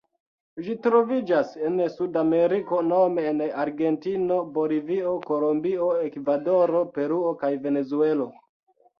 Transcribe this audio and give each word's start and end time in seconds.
Ĝi 0.67 0.75
troviĝas 0.85 1.49
en 1.65 1.75
Sudameriko 1.95 2.79
nome 2.87 3.25
en 3.31 3.43
Argentino, 3.63 4.37
Bolivio, 4.55 5.11
Kolombio, 5.27 5.89
Ekvadoro, 6.07 6.81
Peruo 6.97 7.35
kaj 7.45 7.53
Venezuelo. 7.67 8.27